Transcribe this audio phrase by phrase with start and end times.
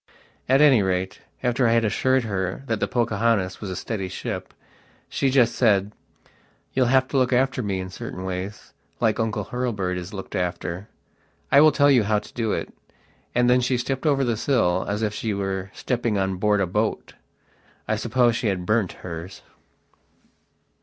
[0.49, 4.51] At any rate, after I had assured her that the "Pocahontas" was a steady ship,
[5.07, 5.91] she just said:
[6.73, 10.89] "You'll have to look after me in certain wayslike Uncle Hurlbird is looked after.
[11.51, 12.73] I will tell you how to do it."
[13.35, 16.65] And then she stepped over the sill, as if she were stepping on board a
[16.65, 17.13] boat.
[17.87, 19.43] I suppose she had burnt hers!